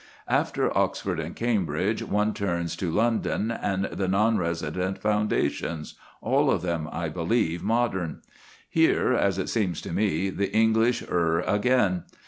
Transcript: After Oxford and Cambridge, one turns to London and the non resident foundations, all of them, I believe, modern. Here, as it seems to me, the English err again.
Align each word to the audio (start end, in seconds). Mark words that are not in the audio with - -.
After 0.27 0.75
Oxford 0.75 1.19
and 1.19 1.35
Cambridge, 1.35 2.01
one 2.01 2.33
turns 2.33 2.75
to 2.77 2.89
London 2.89 3.51
and 3.51 3.85
the 3.85 4.07
non 4.07 4.35
resident 4.39 4.97
foundations, 4.97 5.93
all 6.23 6.49
of 6.49 6.63
them, 6.63 6.89
I 6.91 7.07
believe, 7.07 7.61
modern. 7.61 8.23
Here, 8.67 9.13
as 9.13 9.37
it 9.37 9.47
seems 9.47 9.79
to 9.81 9.93
me, 9.93 10.31
the 10.31 10.51
English 10.51 11.03
err 11.03 11.41
again. 11.41 12.05